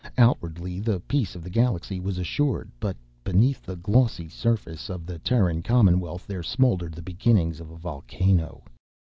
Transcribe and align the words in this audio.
Outwardly, 0.17 0.79
the 0.79 0.99
peace 1.01 1.35
of 1.35 1.43
the 1.43 1.51
galaxy 1.51 1.99
was 1.99 2.17
assured; 2.17 2.71
but 2.79 2.97
beneath 3.23 3.61
the 3.61 3.75
glossy 3.75 4.27
surface 4.27 4.89
of 4.89 5.05
the 5.05 5.19
Terran 5.19 5.61
Commonwealth 5.61 6.25
there 6.25 6.41
smoldered 6.41 6.95
the 6.95 7.03
beginnings 7.03 7.59
of 7.59 7.69
a 7.69 7.77
volcano. 7.77 8.63